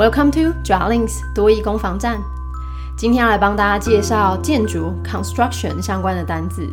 [0.00, 2.22] Welcome to Drawings 多益攻防战。
[2.96, 6.66] 今天要来帮大家介绍建筑 construction 相关的单字。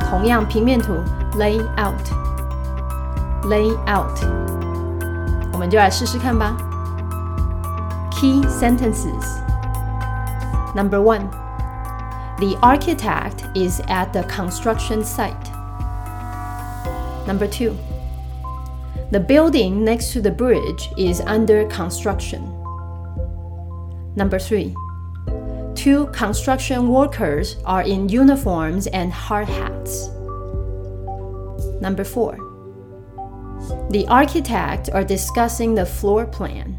[0.10, 0.94] 同样平面图
[1.38, 1.66] layout，layout，
[5.54, 6.56] 我们就来试试看吧。
[8.12, 9.40] Key sentences
[10.76, 11.28] number one.
[12.40, 15.34] The architect is at the construction site.
[17.26, 17.74] Number two.
[19.12, 22.42] The building next to the bridge is under construction.
[24.16, 24.74] Number three,
[25.76, 30.10] two construction workers are in uniforms and hard hats.
[31.80, 32.38] Number four,
[33.92, 36.78] the architect are discussing the floor plan.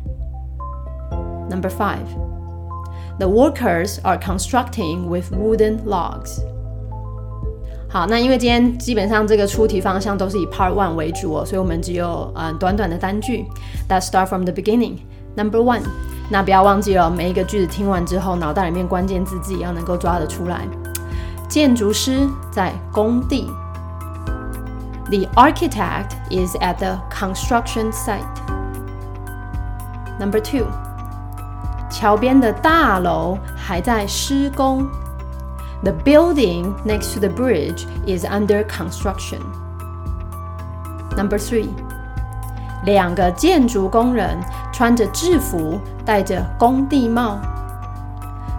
[1.49, 2.07] Number five,
[3.19, 6.41] the workers are constructing with wooden logs.
[7.89, 13.47] 好，那因为今天基本上这个出题方向都是以 Part One 为主哦，所以我们只有嗯短短的单句。
[13.89, 14.99] Let's start from the beginning.
[15.37, 15.83] Number one.
[16.34, 20.68] 那不要忘记了，每一个句子听完之后，脑袋里面关键字自己要能够抓得出来。
[21.48, 23.52] 建筑师在工地。
[25.12, 28.18] The architect is at the construction site.
[30.20, 30.66] Number two，
[31.88, 34.88] 桥边的大楼还在施工。
[35.84, 39.42] The building next to the bridge is under construction.
[41.16, 41.70] Number three，
[42.86, 44.40] 两个建筑工人
[44.73, 45.81] 穿着制服。
[46.09, 47.39] 戴着工地帽。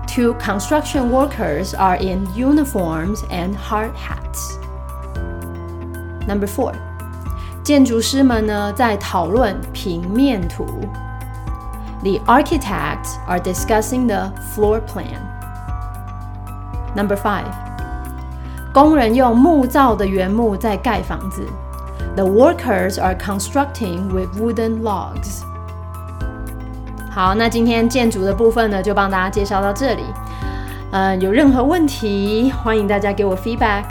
[0.06, 4.60] Two construction workers are in uniforms and hard hats.
[6.28, 6.74] Number four，
[7.64, 10.64] 建筑师们呢在讨论平面图。
[12.04, 15.18] The architects are discussing the floor plan.
[16.96, 17.52] Number five，
[18.72, 21.48] 工人用木造的原木在盖房子。
[22.16, 25.42] The workers are constructing with wooden logs.
[27.15, 30.03] 好，那今天建筑的部分呢，就帮大家介绍到这里。
[30.91, 33.85] 嗯，有任何问题，欢迎大家给我 feedback。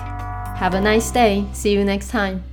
[0.59, 1.45] Have a nice day.
[1.53, 2.52] See you next time.